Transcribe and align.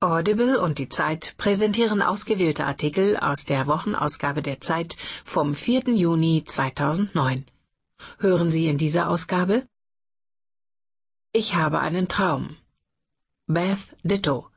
Audible 0.00 0.60
und 0.60 0.78
die 0.78 0.88
Zeit 0.88 1.34
präsentieren 1.38 2.02
ausgewählte 2.02 2.66
Artikel 2.66 3.16
aus 3.16 3.46
der 3.46 3.66
Wochenausgabe 3.66 4.42
der 4.42 4.60
Zeit 4.60 4.96
vom 5.24 5.56
4. 5.56 5.88
Juni 5.88 6.44
2009. 6.46 7.44
Hören 8.20 8.48
Sie 8.48 8.68
in 8.68 8.78
dieser 8.78 9.08
Ausgabe 9.08 9.66
Ich 11.32 11.56
habe 11.56 11.80
einen 11.80 12.06
Traum. 12.06 12.56
Beth 13.48 13.96
Ditto. 14.04 14.48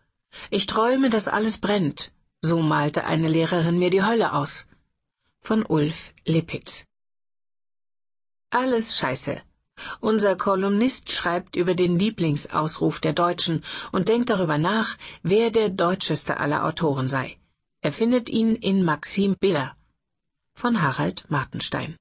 Ich 0.51 0.67
träume, 0.67 1.09
dass 1.09 1.27
alles 1.27 1.57
brennt. 1.57 2.11
So 2.43 2.59
malte 2.61 3.05
eine 3.05 3.27
Lehrerin 3.27 3.79
mir 3.79 3.89
die 3.89 4.03
Hölle 4.03 4.33
aus. 4.33 4.67
Von 5.39 5.65
Ulf 5.65 6.13
Lippitz. 6.23 6.85
Alles 8.51 8.95
Scheiße. 8.95 9.41
Unser 9.99 10.35
Kolumnist 10.35 11.11
schreibt 11.11 11.55
über 11.55 11.75
den 11.75 11.97
Lieblingsausruf 11.97 12.99
der 12.99 13.13
Deutschen 13.13 13.63
und 13.91 14.09
denkt 14.09 14.29
darüber 14.29 14.57
nach, 14.57 14.97
wer 15.23 15.51
der 15.51 15.69
deutscheste 15.69 16.37
aller 16.37 16.65
Autoren 16.65 17.07
sei. 17.07 17.37
Er 17.81 17.91
findet 17.91 18.29
ihn 18.29 18.55
in 18.55 18.83
Maxim 18.83 19.35
Biller 19.39 19.75
von 20.53 20.81
Harald 20.81 21.25
Martenstein. 21.29 21.97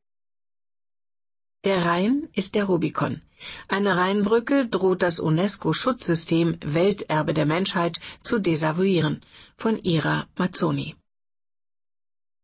Der 1.64 1.84
Rhein 1.84 2.28
ist 2.34 2.54
der 2.54 2.64
Rubikon. 2.64 3.22
Eine 3.68 3.96
Rheinbrücke 3.96 4.66
droht 4.66 5.02
das 5.02 5.18
UNESCO-Schutzsystem 5.18 6.58
Welterbe 6.64 7.34
der 7.34 7.46
Menschheit 7.46 8.00
zu 8.22 8.38
desavouieren. 8.38 9.22
Von 9.56 9.78
Ira 9.82 10.26
Mazzoni. 10.36 10.96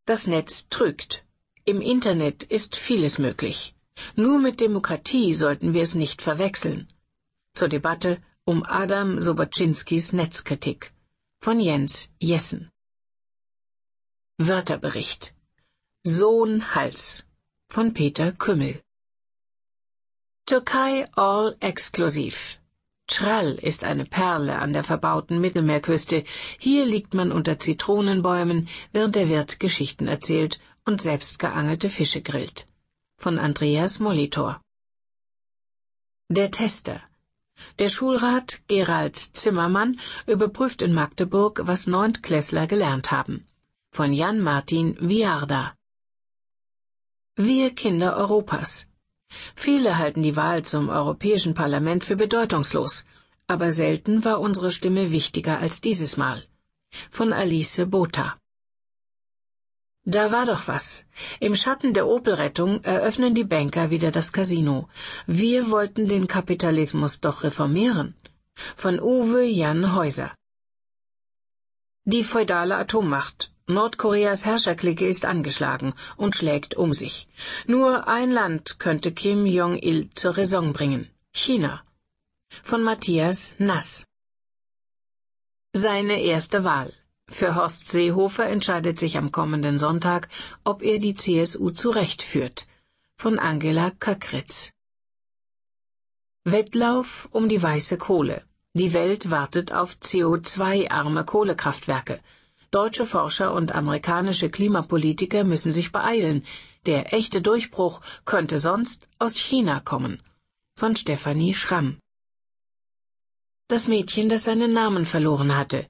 Das 0.05 0.27
Netz 0.27 0.69
trügt. 0.69 1.25
Im 1.65 1.81
Internet 1.81 2.43
ist 2.43 2.77
vieles 2.77 3.19
möglich. 3.19 3.76
Nur 4.14 4.38
mit 4.38 4.60
Demokratie 4.60 5.34
sollten 5.34 5.74
wir 5.74 5.82
es 5.82 5.95
nicht 5.95 6.23
verwechseln. 6.23 6.88
Zur 7.55 7.68
Debatte 7.68 8.19
um 8.45 8.62
Adam 8.64 9.20
Soboczynskis 9.20 10.12
Netzkritik 10.12 10.92
von 11.41 11.59
Jens 11.60 12.14
Jessen. 12.20 12.70
Wörterbericht 14.38 15.34
Sohn 16.05 16.75
Hals 16.75 17.25
von 17.69 17.92
Peter 17.94 18.33
Kümmel. 18.33 18.80
Türkei 20.47 21.08
all 21.16 21.56
exklusiv. 21.60 22.58
Trall 23.08 23.55
ist 23.55 23.83
eine 23.83 24.05
Perle 24.05 24.58
an 24.58 24.72
der 24.72 24.84
verbauten 24.84 25.41
Mittelmeerküste. 25.41 26.25
Hier 26.60 26.84
liegt 26.84 27.14
man 27.14 27.33
unter 27.33 27.58
Zitronenbäumen, 27.58 28.69
während 28.92 29.16
der 29.16 29.28
Wirt 29.28 29.58
Geschichten 29.58 30.06
erzählt 30.06 30.60
und 30.84 31.00
selbst 31.00 31.38
geangelte 31.38 31.91
Fische 31.91 32.22
grillt 32.22 32.66
von 33.17 33.39
Andreas 33.39 33.98
Molitor. 33.98 34.61
Der 36.28 36.50
Tester. 36.50 37.00
Der 37.78 37.89
Schulrat 37.89 38.61
Gerald 38.69 39.17
Zimmermann 39.17 39.98
überprüft 40.27 40.83
in 40.83 40.92
Magdeburg, 40.92 41.61
was 41.64 41.87
Neuntklässler 41.87 42.67
gelernt 42.67 43.11
haben. 43.11 43.47
Von 43.91 44.12
Jan 44.12 44.41
Martin 44.41 44.97
Viarda. 45.00 45.75
Wir 47.37 47.75
Kinder 47.75 48.17
Europas. 48.17 48.87
Viele 49.55 49.98
halten 49.98 50.22
die 50.22 50.37
Wahl 50.37 50.64
zum 50.64 50.89
Europäischen 50.89 51.55
Parlament 51.55 52.05
für 52.05 52.17
bedeutungslos, 52.17 53.05
aber 53.47 53.72
selten 53.72 54.25
war 54.25 54.41
unsere 54.41 54.70
Stimme 54.70 55.11
wichtiger 55.11 55.59
als 55.59 55.81
dieses 55.81 56.17
Mal. 56.17 56.44
Von 57.11 57.33
Alice 57.33 57.83
Botha. 57.87 58.37
Da 60.09 60.31
war 60.31 60.47
doch 60.47 60.69
was. 60.69 61.05
Im 61.41 61.57
Schatten 61.57 61.93
der 61.93 62.07
Opelrettung 62.07 62.81
eröffnen 62.85 63.35
die 63.35 63.43
Banker 63.43 63.91
wieder 63.91 64.12
das 64.12 64.33
Casino. 64.33 64.89
Wir 65.27 65.69
wollten 65.69 66.07
den 66.07 66.29
Kapitalismus 66.29 67.21
doch 67.21 67.43
reformieren. 67.43 68.15
Von 68.55 69.01
Uwe 69.01 69.43
Jan 69.43 69.97
Häuser. 69.97 70.33
Die 72.05 72.23
feudale 72.23 72.77
Atommacht. 72.77 73.51
Nordkoreas 73.67 74.45
Herrscherklicke 74.45 75.05
ist 75.09 75.25
angeschlagen 75.25 75.93
und 76.17 76.37
schlägt 76.37 76.77
um 76.77 76.93
sich. 76.93 77.27
Nur 77.67 78.07
ein 78.07 78.31
Land 78.31 78.78
könnte 78.78 79.11
Kim 79.11 79.45
Jong-il 79.45 80.11
zur 80.11 80.37
Raison 80.39 80.72
bringen. 80.72 81.11
China. 81.33 81.83
Von 82.62 82.84
Matthias 82.84 83.56
Nass. 83.59 84.06
Seine 85.72 86.22
erste 86.22 86.62
Wahl. 86.62 86.93
Für 87.28 87.54
Horst 87.56 87.91
Seehofer 87.91 88.47
entscheidet 88.47 88.98
sich 88.98 89.16
am 89.19 89.32
kommenden 89.32 89.78
Sonntag, 89.78 90.28
ob 90.64 90.82
er 90.82 90.98
die 90.98 91.14
CSU 91.14 91.70
zurechtführt. 91.70 92.66
Von 93.16 93.38
Angela 93.38 93.91
Köckritz. 93.91 94.72
Wettlauf 96.44 97.28
um 97.32 97.48
die 97.48 97.62
weiße 97.62 97.98
Kohle. 97.98 98.44
Die 98.75 98.92
Welt 98.92 99.31
wartet 99.31 99.72
auf 99.72 99.97
CO2-arme 100.03 101.25
Kohlekraftwerke. 101.25 102.20
Deutsche 102.70 103.06
Forscher 103.06 103.53
und 103.53 103.72
amerikanische 103.72 104.50
Klimapolitiker 104.50 105.44
müssen 105.44 105.72
sich 105.72 105.92
beeilen. 105.92 106.44
Der 106.84 107.12
echte 107.12 107.42
Durchbruch 107.42 108.00
könnte 108.25 108.60
sonst 108.60 109.09
aus 109.19 109.36
China 109.36 109.81
kommen. 109.81 110.22
Von 110.76 110.94
Stefanie 110.94 111.54
Schramm. 111.54 111.98
Das 113.66 113.88
Mädchen, 113.88 114.28
das 114.28 114.44
seinen 114.44 114.72
Namen 114.72 115.04
verloren 115.04 115.56
hatte. 115.56 115.88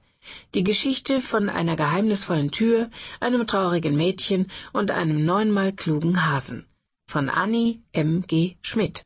Die 0.53 0.63
Geschichte 0.63 1.21
von 1.21 1.49
einer 1.49 1.75
geheimnisvollen 1.75 2.51
Tür, 2.51 2.89
einem 3.19 3.47
traurigen 3.47 3.95
Mädchen 3.95 4.51
und 4.73 4.91
einem 4.91 5.25
neunmal 5.25 5.73
klugen 5.73 6.25
Hasen. 6.25 6.65
Von 7.07 7.29
Annie 7.29 7.81
M. 7.93 8.23
G. 8.27 8.57
Schmidt. 8.61 9.03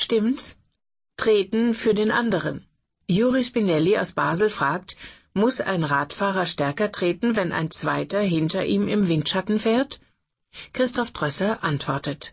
Stimmt's? 0.00 0.58
Treten 1.16 1.74
für 1.74 1.94
den 1.94 2.10
anderen. 2.10 2.66
Juri 3.06 3.44
Spinelli 3.44 3.96
aus 3.98 4.12
Basel 4.12 4.50
fragt, 4.50 4.96
muss 5.34 5.60
ein 5.60 5.84
Radfahrer 5.84 6.46
stärker 6.46 6.90
treten, 6.90 7.36
wenn 7.36 7.52
ein 7.52 7.70
zweiter 7.70 8.20
hinter 8.20 8.64
ihm 8.64 8.88
im 8.88 9.08
Windschatten 9.08 9.58
fährt? 9.58 10.00
Christoph 10.72 11.12
Drösser 11.12 11.62
antwortet. 11.64 12.32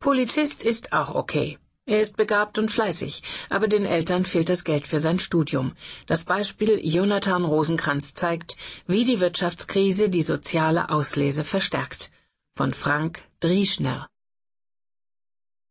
Polizist 0.00 0.64
ist 0.64 0.92
auch 0.92 1.14
okay. 1.14 1.58
Er 1.88 2.02
ist 2.02 2.18
begabt 2.18 2.58
und 2.58 2.70
fleißig, 2.70 3.22
aber 3.48 3.66
den 3.66 3.86
Eltern 3.86 4.26
fehlt 4.26 4.50
das 4.50 4.64
Geld 4.64 4.86
für 4.86 5.00
sein 5.00 5.18
Studium. 5.18 5.72
Das 6.06 6.24
Beispiel 6.24 6.78
Jonathan 6.82 7.46
Rosenkranz 7.46 8.12
zeigt, 8.12 8.58
wie 8.86 9.06
die 9.06 9.20
Wirtschaftskrise 9.20 10.10
die 10.10 10.20
soziale 10.20 10.90
Auslese 10.90 11.44
verstärkt. 11.44 12.10
Von 12.54 12.74
Frank 12.74 13.24
Drieschner. 13.40 14.06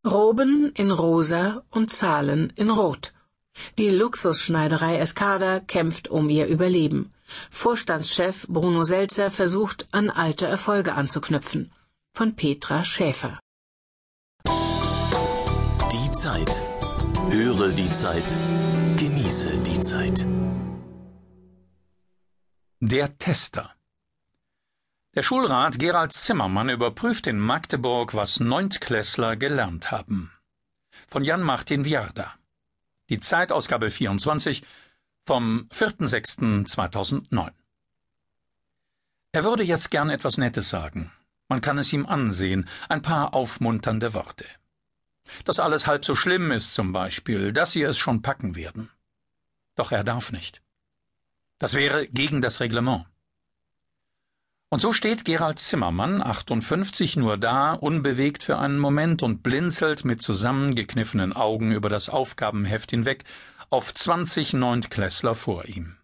Roben 0.03 0.71
in 0.73 0.89
rosa 0.89 1.63
und 1.69 1.93
Zahlen 1.93 2.51
in 2.55 2.71
rot. 2.71 3.13
Die 3.77 3.89
Luxusschneiderei 3.89 4.97
Escada 4.97 5.59
kämpft 5.59 6.07
um 6.07 6.31
ihr 6.31 6.47
Überleben. 6.47 7.13
Vorstandschef 7.51 8.47
Bruno 8.47 8.81
Selzer 8.81 9.29
versucht, 9.29 9.87
an 9.91 10.09
alte 10.09 10.47
Erfolge 10.47 10.95
anzuknüpfen. 10.95 11.71
Von 12.15 12.35
Petra 12.35 12.83
Schäfer. 12.83 13.37
Zeit. 16.17 16.63
Höre 17.29 17.69
die 17.73 17.91
Zeit. 17.91 18.35
Genieße 18.97 19.55
die 19.59 19.79
Zeit. 19.81 20.25
Der 22.79 23.15
Tester. 23.19 23.75
Der 25.13 25.21
Schulrat 25.21 25.77
Gerald 25.77 26.13
Zimmermann 26.13 26.69
überprüft 26.69 27.27
in 27.27 27.37
Magdeburg, 27.37 28.15
was 28.15 28.39
Neuntklässler 28.39 29.35
gelernt 29.35 29.91
haben. 29.91 30.31
Von 31.07 31.23
Jan 31.23 31.43
Martin 31.43 31.85
Viarda. 31.85 32.33
Die 33.09 33.19
Zeitausgabe 33.19 33.91
24 33.91 34.63
vom 35.23 35.67
4.6.2009. 35.71 37.51
Er 39.33 39.43
würde 39.43 39.63
jetzt 39.63 39.91
gern 39.91 40.09
etwas 40.09 40.39
Nettes 40.39 40.71
sagen. 40.71 41.11
Man 41.47 41.61
kann 41.61 41.77
es 41.77 41.93
ihm 41.93 42.07
ansehen, 42.07 42.67
ein 42.89 43.03
paar 43.03 43.35
aufmunternde 43.35 44.15
Worte. 44.15 44.45
Dass 45.45 45.59
alles 45.59 45.87
halb 45.87 46.05
so 46.05 46.15
schlimm 46.15 46.51
ist 46.51 46.73
zum 46.73 46.93
Beispiel, 46.93 47.53
dass 47.53 47.71
sie 47.71 47.83
es 47.83 47.97
schon 47.97 48.21
packen 48.21 48.55
werden. 48.55 48.89
Doch 49.75 49.91
er 49.91 50.03
darf 50.03 50.31
nicht. 50.31 50.61
Das 51.57 51.73
wäre 51.73 52.07
gegen 52.07 52.41
das 52.41 52.59
Reglement. 52.59 53.05
Und 54.69 54.81
so 54.81 54.91
steht 54.91 55.23
Gerald 55.23 55.59
Zimmermann, 55.59 56.21
58, 56.21 57.15
nur 57.15 57.37
da, 57.37 57.71
unbewegt 57.71 58.43
für 58.43 58.57
einen 58.57 58.79
Moment 58.79 59.23
und 59.23 59.41
blinzelt 59.41 60.03
mit 60.03 60.21
zusammengekniffenen 60.21 61.31
Augen 61.31 61.71
über 61.71 61.87
das 61.87 62.09
Aufgabenheft 62.09 62.91
hinweg 62.91 63.23
auf 63.69 63.93
zwanzig 63.93 64.53
Neuntklässler 64.53 65.35
vor 65.35 65.65
ihm. 65.65 65.95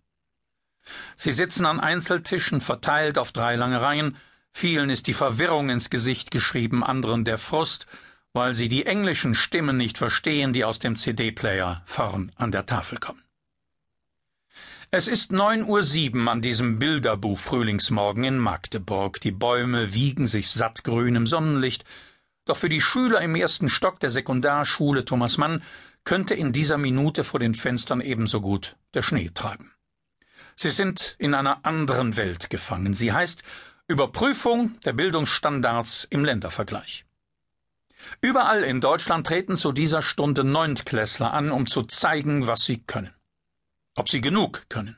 Sie 1.17 1.33
sitzen 1.33 1.65
an 1.65 1.81
Einzeltischen 1.81 2.61
verteilt 2.61 3.17
auf 3.17 3.33
drei 3.33 3.57
lange 3.57 3.81
Reihen, 3.81 4.15
vielen 4.51 4.89
ist 4.89 5.07
die 5.07 5.13
Verwirrung 5.13 5.69
ins 5.69 5.89
Gesicht 5.89 6.31
geschrieben, 6.31 6.85
anderen 6.85 7.25
der 7.25 7.37
Frust, 7.37 7.85
weil 8.33 8.55
sie 8.55 8.67
die 8.67 8.85
englischen 8.85 9.35
Stimmen 9.35 9.77
nicht 9.77 9.97
verstehen, 9.97 10.53
die 10.53 10.65
aus 10.65 10.79
dem 10.79 10.95
CD-Player 10.95 11.83
vorn 11.85 12.31
an 12.35 12.51
der 12.51 12.65
Tafel 12.65 12.97
kommen. 12.97 13.23
Es 14.95 15.07
ist 15.07 15.31
neun 15.31 15.65
Uhr 15.65 15.83
sieben 15.83 16.29
an 16.29 16.41
diesem 16.41 16.77
Bilderbuch-Frühlingsmorgen 16.77 18.23
in 18.23 18.37
Magdeburg. 18.37 19.19
Die 19.21 19.31
Bäume 19.31 19.93
wiegen 19.93 20.27
sich 20.27 20.49
sattgrün 20.49 21.15
im 21.15 21.25
Sonnenlicht. 21.25 21.83
Doch 22.45 22.57
für 22.57 22.69
die 22.69 22.81
Schüler 22.81 23.21
im 23.21 23.35
ersten 23.35 23.69
Stock 23.69 23.99
der 23.99 24.11
Sekundarschule 24.11 25.05
Thomas 25.05 25.37
Mann 25.37 25.63
könnte 26.03 26.35
in 26.35 26.51
dieser 26.51 26.77
Minute 26.77 27.23
vor 27.23 27.39
den 27.39 27.55
Fenstern 27.55 28.01
ebenso 28.01 28.41
gut 28.41 28.75
der 28.93 29.01
Schnee 29.01 29.31
treiben. 29.33 29.71
Sie 30.55 30.69
sind 30.69 31.15
in 31.17 31.33
einer 31.33 31.65
anderen 31.65 32.15
Welt 32.15 32.49
gefangen. 32.51 32.93
Sie 32.93 33.11
heißt 33.11 33.41
Überprüfung 33.87 34.79
der 34.81 34.93
Bildungsstandards 34.93 36.05
im 36.09 36.23
Ländervergleich. 36.23 37.05
Überall 38.21 38.63
in 38.63 38.81
Deutschland 38.81 39.27
treten 39.27 39.57
zu 39.57 39.71
dieser 39.71 40.01
Stunde 40.01 40.43
Neuntklässler 40.43 41.33
an, 41.33 41.51
um 41.51 41.67
zu 41.67 41.83
zeigen, 41.83 42.47
was 42.47 42.63
sie 42.65 42.77
können. 42.77 43.13
Ob 43.95 44.09
sie 44.09 44.21
genug 44.21 44.63
können. 44.69 44.97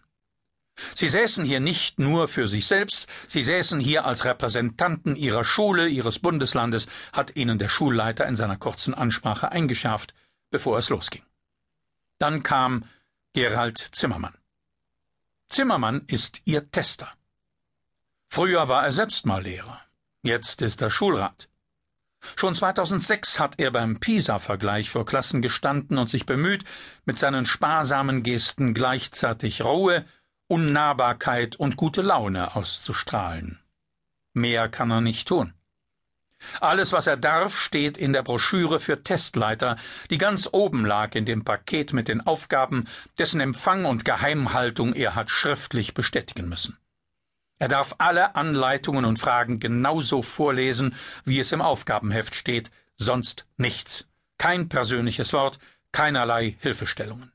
Sie 0.93 1.07
säßen 1.07 1.45
hier 1.45 1.59
nicht 1.59 1.99
nur 1.99 2.27
für 2.27 2.47
sich 2.47 2.67
selbst, 2.67 3.07
sie 3.27 3.43
säßen 3.43 3.79
hier 3.79 4.05
als 4.05 4.25
Repräsentanten 4.25 5.15
ihrer 5.15 5.43
Schule, 5.43 5.87
ihres 5.87 6.19
Bundeslandes, 6.19 6.87
hat 7.13 7.35
ihnen 7.35 7.57
der 7.57 7.69
Schulleiter 7.69 8.25
in 8.25 8.35
seiner 8.35 8.57
kurzen 8.57 8.93
Ansprache 8.93 9.51
eingeschärft, 9.51 10.13
bevor 10.51 10.77
es 10.77 10.89
losging. 10.89 11.23
Dann 12.17 12.43
kam 12.43 12.85
Gerald 13.33 13.77
Zimmermann. 13.77 14.37
Zimmermann 15.49 16.03
ist 16.07 16.41
ihr 16.45 16.69
Tester. 16.71 17.09
Früher 18.27 18.67
war 18.67 18.83
er 18.83 18.91
selbst 18.91 19.25
mal 19.25 19.43
Lehrer, 19.43 19.81
jetzt 20.23 20.61
ist 20.61 20.81
er 20.81 20.89
Schulrat. 20.89 21.47
Schon 22.35 22.55
2006 22.55 23.39
hat 23.39 23.55
er 23.57 23.71
beim 23.71 23.99
PISA-Vergleich 23.99 24.89
vor 24.89 25.05
Klassen 25.05 25.41
gestanden 25.41 25.97
und 25.97 26.09
sich 26.09 26.25
bemüht, 26.25 26.63
mit 27.05 27.19
seinen 27.19 27.45
sparsamen 27.45 28.23
Gesten 28.23 28.73
gleichzeitig 28.73 29.63
Ruhe, 29.63 30.05
Unnahbarkeit 30.47 31.55
und 31.55 31.77
gute 31.77 32.01
Laune 32.01 32.55
auszustrahlen. 32.55 33.59
Mehr 34.33 34.69
kann 34.69 34.91
er 34.91 35.01
nicht 35.01 35.27
tun. 35.27 35.53
Alles, 36.59 36.91
was 36.91 37.07
er 37.07 37.17
darf, 37.17 37.57
steht 37.57 37.97
in 37.97 38.13
der 38.13 38.23
Broschüre 38.23 38.79
für 38.79 39.03
Testleiter, 39.03 39.77
die 40.09 40.17
ganz 40.17 40.49
oben 40.51 40.85
lag 40.85 41.15
in 41.15 41.25
dem 41.25 41.43
Paket 41.43 41.93
mit 41.93 42.07
den 42.07 42.21
Aufgaben, 42.21 42.87
dessen 43.17 43.39
Empfang 43.39 43.85
und 43.85 44.05
Geheimhaltung 44.05 44.93
er 44.93 45.15
hat 45.15 45.29
schriftlich 45.29 45.93
bestätigen 45.93 46.47
müssen. 46.47 46.77
Er 47.57 47.67
darf 47.67 47.95
alle 47.99 48.35
Anleitungen 48.35 49.05
und 49.05 49.19
Fragen 49.19 49.59
genauso 49.59 50.21
vorlesen, 50.21 50.95
wie 51.23 51.39
es 51.39 51.51
im 51.51 51.61
Aufgabenheft 51.61 52.35
steht, 52.35 52.69
sonst 52.97 53.45
nichts. 53.57 54.05
Kein 54.37 54.67
persönliches 54.67 55.31
Wort, 55.31 55.59
keinerlei 55.91 56.57
Hilfestellungen. 56.59 57.31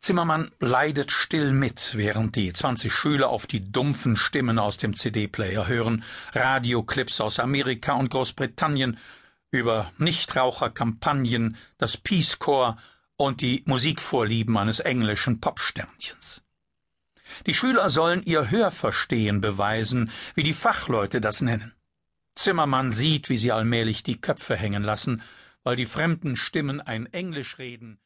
Zimmermann 0.00 0.50
leidet 0.60 1.10
still 1.10 1.52
mit, 1.52 1.96
während 1.96 2.36
die 2.36 2.52
zwanzig 2.52 2.92
Schüler 2.92 3.30
auf 3.30 3.46
die 3.46 3.72
dumpfen 3.72 4.16
Stimmen 4.16 4.58
aus 4.58 4.76
dem 4.76 4.94
CD-Player 4.94 5.66
hören, 5.66 6.04
Radioclips 6.34 7.20
aus 7.20 7.40
Amerika 7.40 7.94
und 7.94 8.10
Großbritannien 8.10 8.98
über 9.50 9.90
Nichtraucherkampagnen, 9.98 11.56
das 11.78 11.96
Peace 11.96 12.38
Corps 12.38 12.76
und 13.16 13.40
die 13.40 13.64
Musikvorlieben 13.66 14.56
eines 14.56 14.80
englischen 14.80 15.40
Popsternchens. 15.40 16.42
Die 17.46 17.54
Schüler 17.54 17.88
sollen 17.88 18.22
ihr 18.22 18.50
Hörverstehen 18.50 19.40
beweisen, 19.40 20.10
wie 20.34 20.42
die 20.42 20.52
Fachleute 20.52 21.20
das 21.20 21.40
nennen. 21.40 21.72
Zimmermann 22.34 22.90
sieht, 22.90 23.30
wie 23.30 23.38
sie 23.38 23.52
allmählich 23.52 24.02
die 24.02 24.20
Köpfe 24.20 24.56
hängen 24.56 24.82
lassen, 24.82 25.22
weil 25.64 25.76
die 25.76 25.86
fremden 25.86 26.36
Stimmen 26.36 26.80
ein 26.80 27.06
Englisch 27.06 27.58
reden, 27.58 27.96